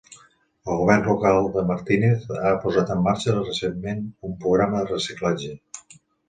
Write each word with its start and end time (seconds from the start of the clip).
El 0.69 0.77
govern 0.77 1.03
local 1.09 1.49
de 1.57 1.63
Martínez 1.71 2.25
ha 2.37 2.53
posat 2.63 2.95
en 2.95 3.03
marxa 3.09 3.37
recentment 3.37 4.03
un 4.31 4.35
programa 4.47 4.81
de 4.81 4.91
reciclatge. 4.95 5.53